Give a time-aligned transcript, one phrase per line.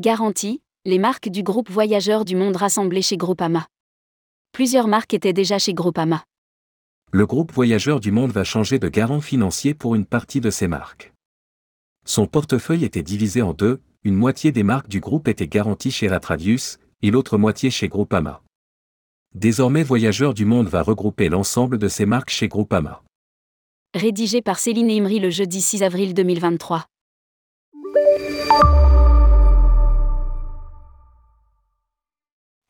[0.00, 3.68] Garantie, les marques du groupe Voyageurs du Monde rassemblées chez Groupama.
[4.50, 6.24] Plusieurs marques étaient déjà chez Groupama.
[7.12, 10.66] Le groupe Voyageurs du Monde va changer de garant financier pour une partie de ses
[10.66, 11.12] marques.
[12.04, 16.08] Son portefeuille était divisé en deux, une moitié des marques du groupe était garantie chez
[16.08, 18.42] Ratradius, et l'autre moitié chez Groupama.
[19.36, 23.04] Désormais Voyageurs du Monde va regrouper l'ensemble de ses marques chez Groupama.
[23.94, 26.84] Rédigé par Céline Imri le jeudi 6 avril 2023.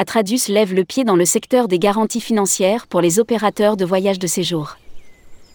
[0.00, 4.18] Atradius lève le pied dans le secteur des garanties financières pour les opérateurs de voyage
[4.18, 4.76] de séjour.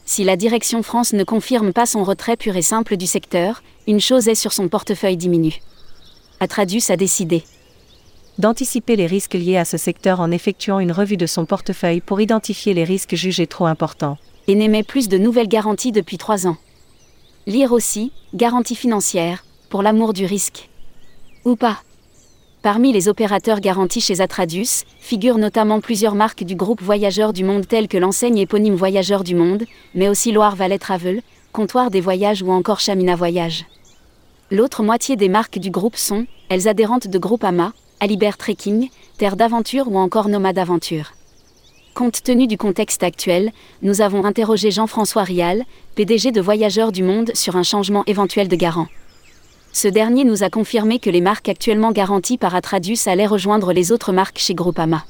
[0.05, 3.99] Si la direction France ne confirme pas son retrait pur et simple du secteur, une
[3.99, 5.59] chose est sur son portefeuille diminue.
[6.39, 7.43] Atradius a décidé
[8.37, 12.21] d'anticiper les risques liés à ce secteur en effectuant une revue de son portefeuille pour
[12.21, 14.17] identifier les risques jugés trop importants.
[14.47, 16.55] Et n'émet plus de nouvelles garanties depuis trois ans.
[17.45, 20.69] Lire aussi, garantie financière, pour l'amour du risque.
[21.43, 21.81] Ou pas.
[22.61, 27.65] Parmi les opérateurs garantis chez Atradius, figurent notamment plusieurs marques du groupe Voyageurs du Monde
[27.65, 29.63] telles que l'enseigne éponyme Voyageurs du Monde,
[29.95, 31.21] mais aussi Loire Valley Travel,
[31.53, 33.65] Comptoir des Voyages ou encore Chamina Voyage.
[34.51, 37.71] L'autre moitié des marques du groupe sont, elles adhérentes de Groupama,
[38.01, 41.13] Alibert Trekking, Terre d'Aventure ou encore Nomade Aventure.
[41.93, 45.63] Compte tenu du contexte actuel, nous avons interrogé Jean-François Rial,
[45.95, 48.87] PDG de Voyageurs du Monde, sur un changement éventuel de garant.
[49.71, 53.91] Ce dernier nous a confirmé que les marques actuellement garanties par Atradius allaient rejoindre les
[53.91, 55.05] autres marques chez Groupama.